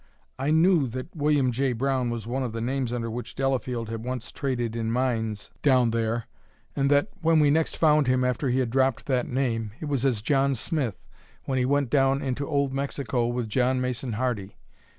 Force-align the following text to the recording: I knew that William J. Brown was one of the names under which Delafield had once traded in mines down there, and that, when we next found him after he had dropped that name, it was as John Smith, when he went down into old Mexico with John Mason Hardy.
I 0.39 0.49
knew 0.49 0.87
that 0.87 1.15
William 1.15 1.51
J. 1.51 1.73
Brown 1.73 2.09
was 2.09 2.25
one 2.25 2.41
of 2.41 2.53
the 2.53 2.59
names 2.59 2.91
under 2.91 3.07
which 3.11 3.35
Delafield 3.35 3.87
had 3.89 4.03
once 4.03 4.31
traded 4.31 4.75
in 4.75 4.89
mines 4.91 5.51
down 5.61 5.91
there, 5.91 6.25
and 6.75 6.89
that, 6.89 7.09
when 7.21 7.39
we 7.39 7.51
next 7.51 7.77
found 7.77 8.07
him 8.07 8.23
after 8.23 8.49
he 8.49 8.57
had 8.57 8.71
dropped 8.71 9.05
that 9.05 9.27
name, 9.29 9.73
it 9.79 9.85
was 9.85 10.03
as 10.03 10.23
John 10.23 10.55
Smith, 10.55 10.97
when 11.45 11.59
he 11.59 11.65
went 11.65 11.91
down 11.91 12.19
into 12.19 12.47
old 12.47 12.73
Mexico 12.73 13.27
with 13.27 13.47
John 13.47 13.79
Mason 13.79 14.13
Hardy. 14.13 14.57